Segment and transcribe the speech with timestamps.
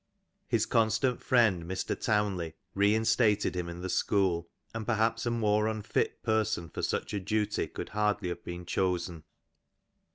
[0.47, 1.95] His constant friend Mr.
[1.95, 7.19] Townley reinstated him in the school, and perhaps a more unfit person for such a
[7.19, 9.23] duty could hardly have been chosen.